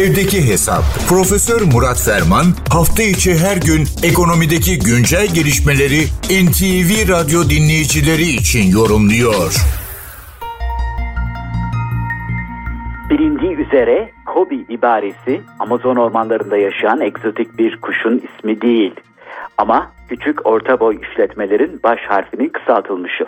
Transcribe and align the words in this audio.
Evdeki 0.00 0.48
Hesap. 0.48 0.82
Profesör 1.08 1.60
Murat 1.74 2.00
Ferman 2.06 2.46
hafta 2.76 3.02
içi 3.02 3.32
her 3.44 3.56
gün 3.68 3.82
ekonomideki 4.10 4.72
güncel 4.88 5.26
gelişmeleri 5.36 6.00
NTV 6.44 6.90
Radyo 7.14 7.40
dinleyicileri 7.54 8.28
için 8.40 8.64
yorumluyor. 8.78 9.50
Bilindiği 13.10 13.54
üzere 13.64 14.10
Kobi 14.26 14.58
ibaresi 14.68 15.40
Amazon 15.58 15.96
ormanlarında 15.96 16.56
yaşayan 16.56 17.00
egzotik 17.00 17.58
bir 17.58 17.80
kuşun 17.80 18.22
ismi 18.26 18.60
değil. 18.60 18.94
Ama 19.58 19.92
küçük 20.08 20.46
orta 20.46 20.80
boy 20.80 20.98
işletmelerin 21.02 21.80
baş 21.84 22.00
harfinin 22.08 22.48
kısaltılmışı. 22.48 23.26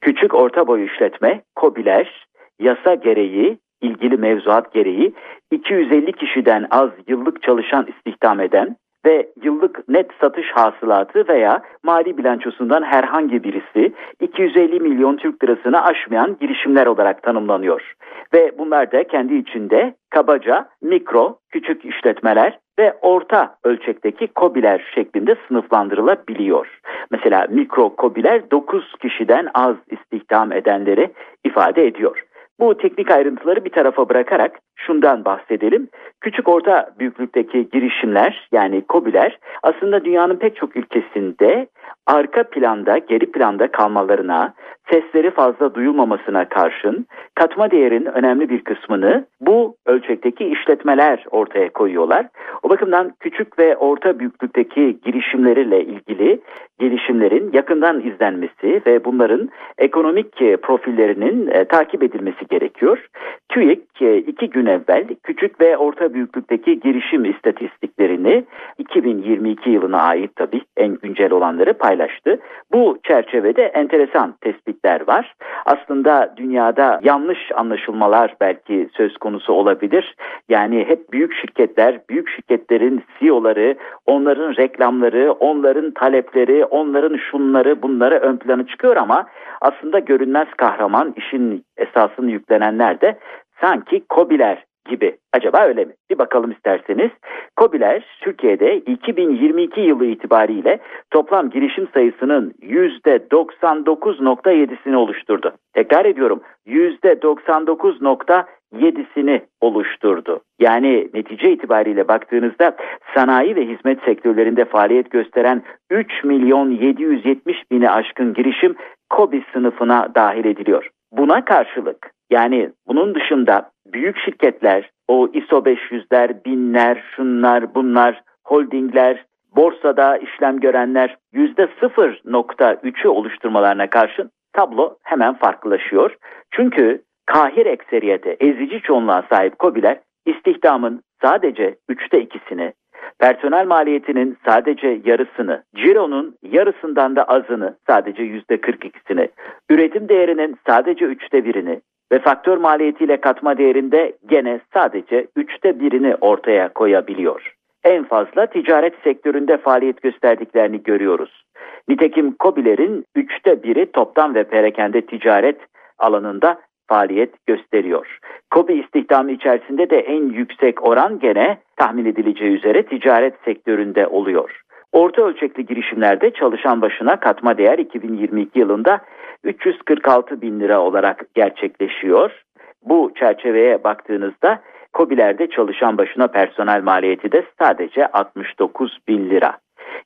Küçük 0.00 0.34
orta 0.34 0.66
boy 0.66 0.84
işletme 0.84 1.42
Kobiler 1.56 2.26
yasa 2.58 2.94
gereği 2.94 3.61
ilgili 3.82 4.16
mevzuat 4.16 4.72
gereği 4.72 5.12
250 5.50 6.12
kişiden 6.12 6.66
az 6.70 6.90
yıllık 7.08 7.42
çalışan 7.42 7.86
istihdam 7.86 8.40
eden 8.40 8.76
ve 9.06 9.28
yıllık 9.42 9.88
net 9.88 10.10
satış 10.20 10.46
hasılatı 10.50 11.28
veya 11.28 11.62
mali 11.82 12.18
bilançosundan 12.18 12.82
herhangi 12.82 13.44
birisi 13.44 13.92
250 14.20 14.80
milyon 14.80 15.16
Türk 15.16 15.44
lirasını 15.44 15.84
aşmayan 15.84 16.36
girişimler 16.40 16.86
olarak 16.86 17.22
tanımlanıyor. 17.22 17.94
Ve 18.34 18.52
bunlar 18.58 18.92
da 18.92 19.04
kendi 19.04 19.34
içinde 19.34 19.94
kabaca 20.10 20.68
mikro, 20.82 21.38
küçük 21.50 21.84
işletmeler 21.84 22.58
ve 22.78 22.94
orta 23.02 23.54
ölçekteki 23.64 24.26
kobiler 24.26 24.90
şeklinde 24.94 25.36
sınıflandırılabiliyor. 25.48 26.80
Mesela 27.10 27.46
mikro 27.50 27.96
kobiler 27.96 28.50
9 28.50 28.94
kişiden 29.02 29.48
az 29.54 29.76
istihdam 29.90 30.52
edenleri 30.52 31.10
ifade 31.44 31.86
ediyor. 31.86 32.24
Bu 32.60 32.76
teknik 32.76 33.10
ayrıntıları 33.10 33.64
bir 33.64 33.70
tarafa 33.70 34.08
bırakarak 34.08 34.58
şundan 34.76 35.24
bahsedelim. 35.24 35.88
Küçük 36.20 36.48
orta 36.48 36.90
büyüklükteki 36.98 37.68
girişimler 37.72 38.48
yani 38.52 38.84
COBİ'ler 38.88 39.38
aslında 39.62 40.04
dünyanın 40.04 40.36
pek 40.36 40.56
çok 40.56 40.76
ülkesinde 40.76 41.66
arka 42.06 42.42
planda, 42.42 42.98
geri 42.98 43.32
planda 43.32 43.70
kalmalarına, 43.70 44.54
sesleri 44.92 45.30
fazla 45.30 45.74
duyulmamasına 45.74 46.48
karşın 46.48 47.06
katma 47.34 47.70
değerin 47.70 48.04
önemli 48.04 48.48
bir 48.48 48.64
kısmını 48.64 49.24
bu 49.40 49.76
ölçekteki 49.86 50.44
işletmeler 50.44 51.24
ortaya 51.30 51.72
koyuyorlar. 51.72 52.26
O 52.62 52.68
bakımdan 52.68 53.12
küçük 53.20 53.58
ve 53.58 53.76
orta 53.76 54.18
büyüklükteki 54.18 54.98
girişimleriyle 55.04 55.84
ilgili 55.84 56.40
gelişimlerin 56.78 57.50
yakından 57.52 58.00
izlenmesi 58.00 58.82
ve 58.86 59.04
bunların 59.04 59.50
ekonomik 59.78 60.36
profillerinin 60.62 61.46
e, 61.46 61.64
takip 61.64 62.02
edilmesi 62.02 62.46
gerekiyor. 62.50 63.06
TÜİK 63.48 64.02
e, 64.02 64.16
iki 64.16 64.50
gün 64.50 64.66
evvel 64.66 65.06
küçük 65.22 65.60
ve 65.60 65.76
orta 65.76 66.14
büyüklükteki 66.14 66.80
girişim 66.80 67.24
istatistiklerini 67.24 68.44
2022 68.78 69.70
yılına 69.70 70.02
ait 70.02 70.36
tabii 70.36 70.60
en 70.76 70.98
güncel 71.02 71.32
olanları 71.32 71.74
paylaştı. 71.74 72.38
Bu 72.72 72.98
çerçevede 73.02 73.62
enteresan 73.62 74.34
tespitler 74.82 75.08
var. 75.08 75.34
Aslında 75.66 76.34
dünyada 76.36 77.00
yanlış 77.02 77.38
anlaşılmalar 77.54 78.36
belki 78.40 78.88
söz 78.96 79.16
konusu 79.16 79.52
olabilir. 79.52 80.14
Yani 80.48 80.84
hep 80.88 81.12
büyük 81.12 81.34
şirketler, 81.34 82.00
büyük 82.10 82.28
şirketlerin 82.28 83.02
CEO'ları, 83.20 83.76
onların 84.06 84.56
reklamları, 84.56 85.32
onların 85.32 85.90
talepleri, 85.90 86.64
onların 86.64 87.16
şunları 87.30 87.82
bunları 87.82 88.14
ön 88.14 88.36
plana 88.36 88.66
çıkıyor 88.66 88.96
ama 88.96 89.26
aslında 89.60 89.98
görünmez 89.98 90.48
kahraman 90.56 91.14
işin 91.16 91.64
esasını 91.76 92.30
yüklenenler 92.30 93.00
de 93.00 93.18
sanki 93.60 94.04
kobiler 94.08 94.64
gibi. 94.90 95.16
Acaba 95.32 95.64
öyle 95.64 95.84
mi? 95.84 95.92
Bir 96.10 96.18
bakalım 96.18 96.50
isterseniz. 96.50 97.10
Kobiler 97.56 98.04
Türkiye'de 98.20 98.76
2022 98.76 99.80
yılı 99.80 100.06
itibariyle 100.06 100.78
toplam 101.10 101.50
girişim 101.50 101.88
sayısının 101.94 102.54
%99.7'sini 102.62 104.96
oluşturdu. 104.96 105.52
Tekrar 105.72 106.04
ediyorum 106.04 106.40
%99.7'sini 106.66 109.40
oluşturdu. 109.60 110.40
Yani 110.60 111.08
netice 111.14 111.52
itibariyle 111.52 112.08
baktığınızda 112.08 112.76
sanayi 113.14 113.56
ve 113.56 113.66
hizmet 113.66 114.02
sektörlerinde 114.02 114.64
faaliyet 114.64 115.10
gösteren 115.10 115.62
3 115.90 116.24
milyon 116.24 116.70
770 116.70 117.56
bini 117.70 117.90
aşkın 117.90 118.34
girişim 118.34 118.76
KOBİ 119.10 119.44
sınıfına 119.52 120.08
dahil 120.14 120.44
ediliyor. 120.44 120.90
Buna 121.12 121.44
karşılık 121.44 122.10
yani 122.30 122.70
bunun 122.88 123.14
dışında 123.14 123.71
büyük 123.92 124.18
şirketler, 124.18 124.90
o 125.08 125.28
ISO 125.32 125.58
500'ler, 125.58 126.44
binler, 126.44 127.04
şunlar, 127.16 127.74
bunlar, 127.74 128.22
holdingler, 128.44 129.24
borsada 129.56 130.16
işlem 130.16 130.60
görenler 130.60 131.16
%0.3'ü 131.34 133.08
oluşturmalarına 133.08 133.90
karşın 133.90 134.30
tablo 134.52 134.96
hemen 135.02 135.34
farklılaşıyor. 135.34 136.16
Çünkü 136.50 137.02
kahir 137.26 137.66
ekseriyete, 137.66 138.36
ezici 138.40 138.80
çoğunluğa 138.80 139.24
sahip 139.30 139.60
COBİ'ler 139.60 140.00
istihdamın 140.26 141.02
sadece 141.22 141.76
üçte 141.88 142.20
ikisini, 142.20 142.72
personel 143.18 143.66
maliyetinin 143.66 144.36
sadece 144.46 145.00
yarısını, 145.04 145.62
cironun 145.74 146.36
yarısından 146.42 147.16
da 147.16 147.24
azını, 147.24 147.76
sadece 147.86 148.22
yüzde 148.22 148.54
42'sini, 148.54 149.28
üretim 149.70 150.08
değerinin 150.08 150.56
sadece 150.66 151.04
üçte 151.04 151.44
birini, 151.44 151.80
ve 152.12 152.18
faktör 152.18 152.56
maliyetiyle 152.56 153.16
katma 153.16 153.58
değerinde 153.58 154.12
gene 154.26 154.60
sadece 154.74 155.26
üçte 155.36 155.80
birini 155.80 156.14
ortaya 156.20 156.68
koyabiliyor. 156.68 157.54
En 157.84 158.04
fazla 158.04 158.46
ticaret 158.46 158.94
sektöründe 159.04 159.56
faaliyet 159.58 160.02
gösterdiklerini 160.02 160.82
görüyoruz. 160.82 161.44
Nitekim 161.88 162.34
COBİ'lerin 162.40 163.04
üçte 163.14 163.62
biri 163.62 163.92
toptan 163.92 164.34
ve 164.34 164.44
perakende 164.44 165.00
ticaret 165.00 165.60
alanında 165.98 166.60
faaliyet 166.86 167.46
gösteriyor. 167.46 168.18
COBİ 168.54 168.72
istihdamı 168.72 169.32
içerisinde 169.32 169.90
de 169.90 169.98
en 169.98 170.28
yüksek 170.28 170.88
oran 170.88 171.18
gene 171.18 171.58
tahmin 171.76 172.04
edileceği 172.04 172.50
üzere 172.50 172.82
ticaret 172.82 173.34
sektöründe 173.44 174.06
oluyor. 174.06 174.62
Orta 174.92 175.22
ölçekli 175.22 175.66
girişimlerde 175.66 176.30
çalışan 176.30 176.82
başına 176.82 177.20
katma 177.20 177.58
değer 177.58 177.78
2022 177.78 178.58
yılında 178.58 179.00
346 179.44 180.42
bin 180.42 180.60
lira 180.60 180.80
olarak 180.80 181.34
gerçekleşiyor. 181.34 182.44
Bu 182.82 183.12
çerçeveye 183.14 183.84
baktığınızda 183.84 184.62
COBİ'lerde 184.94 185.50
çalışan 185.50 185.98
başına 185.98 186.26
personel 186.26 186.82
maliyeti 186.82 187.32
de 187.32 187.44
sadece 187.58 188.06
69 188.06 188.98
bin 189.08 189.30
lira. 189.30 189.58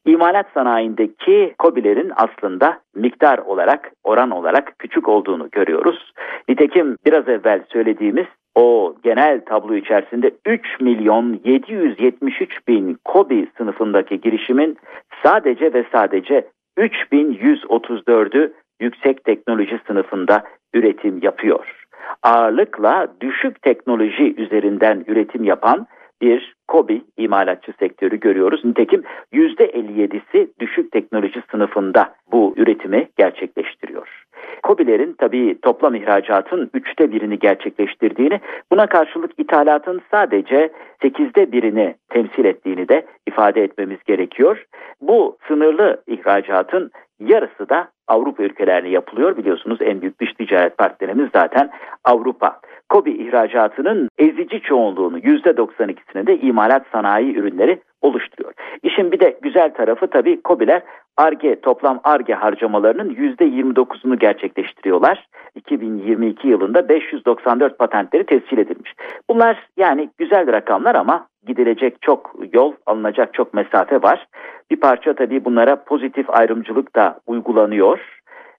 İmalat 0.06 0.46
sanayindeki 0.54 1.54
COBİ'lerin 1.58 2.12
aslında 2.16 2.80
miktar 2.94 3.38
olarak, 3.38 3.92
oran 4.04 4.30
olarak 4.30 4.78
küçük 4.78 5.08
olduğunu 5.08 5.48
görüyoruz. 5.52 6.12
Nitekim 6.48 6.96
biraz 7.06 7.28
evvel 7.28 7.62
söylediğimiz 7.72 8.26
o 8.54 8.94
genel 9.02 9.40
tablo 9.40 9.74
içerisinde 9.74 10.30
3 10.46 10.80
milyon 10.80 11.40
773 11.44 12.68
bin 12.68 12.98
COBİ 13.04 13.48
sınıfındaki 13.58 14.20
girişimin 14.20 14.76
sadece 15.22 15.72
ve 15.74 15.84
sadece 15.92 16.46
3134'ü 16.78 18.52
yüksek 18.80 19.24
teknoloji 19.24 19.80
sınıfında 19.86 20.42
üretim 20.74 21.18
yapıyor. 21.22 21.86
Ağırlıkla 22.22 23.08
düşük 23.20 23.62
teknoloji 23.62 24.34
üzerinden 24.36 25.04
üretim 25.06 25.44
yapan 25.44 25.86
bir 26.22 26.56
KOBİ 26.68 27.04
imalatçı 27.16 27.72
sektörü 27.78 28.20
görüyoruz. 28.20 28.64
Nitekim 28.64 29.02
%57'si 29.32 30.48
düşük 30.60 30.92
teknoloji 30.92 31.42
sınıfında 31.50 32.14
bu 32.32 32.54
üretimi 32.56 33.08
gerçekleştiriyor. 33.16 34.24
KOBİ'lerin 34.62 35.14
tabii 35.18 35.58
toplam 35.62 35.94
ihracatın 35.94 36.70
üçte 36.74 37.12
birini 37.12 37.38
gerçekleştirdiğini, 37.38 38.40
buna 38.72 38.86
karşılık 38.86 39.30
ithalatın 39.38 40.00
sadece 40.10 40.72
sekizde 41.02 41.52
birini 41.52 41.94
temsil 42.08 42.44
ettiğini 42.44 42.88
de 42.88 43.06
ifade 43.26 43.62
etmemiz 43.62 43.98
gerekiyor. 44.06 44.64
Bu 45.00 45.38
sınırlı 45.48 46.02
ihracatın 46.06 46.90
yarısı 47.20 47.68
da 47.68 47.88
Avrupa 48.08 48.42
ülkelerine 48.42 48.88
yapılıyor. 48.88 49.36
Biliyorsunuz 49.36 49.78
en 49.80 50.00
büyük 50.00 50.20
dış 50.20 50.32
ticaret 50.32 50.78
partnerimiz 50.78 51.28
zaten 51.34 51.70
Avrupa. 52.04 52.60
Kobi 52.88 53.10
ihracatının 53.10 54.08
ezici 54.18 54.60
çoğunluğunu 54.60 55.18
%92'sini 55.18 56.26
de 56.26 56.38
imalat 56.38 56.86
sanayi 56.92 57.36
ürünleri 57.36 57.80
oluşturuyor. 58.02 58.54
İşin 58.82 59.12
bir 59.12 59.20
de 59.20 59.38
güzel 59.42 59.74
tarafı 59.74 60.06
tabii 60.06 60.42
Kobiler 60.42 60.82
ARGE 61.16 61.60
toplam 61.60 62.00
ARGE 62.04 62.34
harcamalarının 62.34 63.14
%29'unu 63.14 64.18
gerçekleştiriyorlar. 64.18 65.28
2022 65.54 66.48
yılında 66.48 66.88
594 66.88 67.78
patentleri 67.78 68.26
tescil 68.26 68.58
edilmiş. 68.58 68.94
Bunlar 69.30 69.68
yani 69.76 70.10
güzel 70.18 70.52
rakamlar 70.52 70.94
ama 70.94 71.26
gidilecek 71.46 72.02
çok 72.02 72.34
yol, 72.52 72.72
alınacak 72.86 73.34
çok 73.34 73.54
mesafe 73.54 74.02
var. 74.02 74.26
Bir 74.70 74.80
parça 74.80 75.14
tabii 75.14 75.44
bunlara 75.44 75.84
pozitif 75.84 76.30
ayrımcılık 76.30 76.96
da 76.96 77.20
uygulanıyor. 77.26 78.00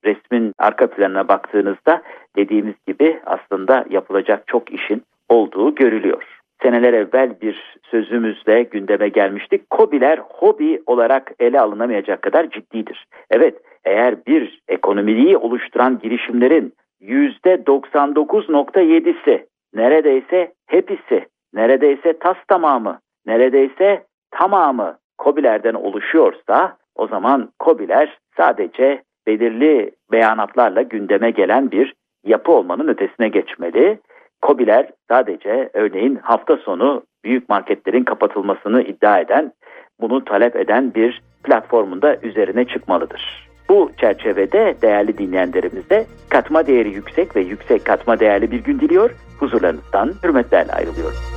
Resmin 0.05 0.53
arka 0.57 0.87
planına 0.87 1.27
baktığınızda 1.27 2.01
dediğimiz 2.35 2.75
gibi 2.87 3.19
aslında 3.25 3.85
yapılacak 3.89 4.47
çok 4.47 4.71
işin 4.71 5.03
olduğu 5.29 5.75
görülüyor. 5.75 6.23
seneler 6.63 6.93
evvel 6.93 7.41
bir 7.41 7.77
sözümüzle 7.91 8.63
gündeme 8.63 9.09
gelmiştik. 9.09 9.69
Kobiler 9.69 10.17
hobi 10.17 10.81
olarak 10.85 11.31
ele 11.39 11.59
alınamayacak 11.59 12.21
kadar 12.21 12.49
ciddidir. 12.49 13.05
Evet 13.31 13.55
eğer 13.85 14.25
bir 14.25 14.61
ekonomiyi 14.67 15.37
oluşturan 15.37 15.99
girişimlerin 15.99 16.73
%99.7'si 17.01 19.45
neredeyse 19.73 20.53
hepsi 20.67 21.25
neredeyse 21.53 22.19
tas 22.19 22.37
tamamı 22.47 22.99
neredeyse 23.25 24.03
tamamı 24.31 24.97
kobilerden 25.17 25.73
oluşuyorsa 25.73 26.77
o 26.95 27.07
zaman 27.07 27.49
kobiler 27.59 28.17
sadece 28.37 29.03
belirli 29.27 29.91
beyanatlarla 30.11 30.81
gündeme 30.81 31.31
gelen 31.31 31.71
bir 31.71 31.93
yapı 32.23 32.51
olmanın 32.51 32.87
ötesine 32.87 33.27
geçmeli. 33.27 33.99
Kobiler 34.41 34.89
sadece 35.09 35.69
örneğin 35.73 36.15
hafta 36.15 36.57
sonu 36.57 37.03
büyük 37.23 37.49
marketlerin 37.49 38.03
kapatılmasını 38.03 38.81
iddia 38.81 39.19
eden, 39.19 39.51
bunu 40.01 40.25
talep 40.25 40.55
eden 40.55 40.93
bir 40.93 41.21
platformunda 41.43 42.17
üzerine 42.23 42.65
çıkmalıdır. 42.65 43.47
Bu 43.69 43.91
çerçevede 43.97 44.75
değerli 44.81 45.17
dinleyenlerimize 45.17 46.05
katma 46.29 46.67
değeri 46.67 46.89
yüksek 46.89 47.35
ve 47.35 47.41
yüksek 47.41 47.85
katma 47.85 48.19
değerli 48.19 48.51
bir 48.51 48.63
gün 48.63 48.79
diliyor. 48.79 49.11
Huzurlarınızdan 49.39 50.11
hürmetlerle 50.23 50.71
ayrılıyorum. 50.71 51.36